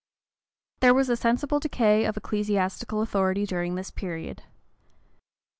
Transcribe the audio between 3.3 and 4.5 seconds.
during this period.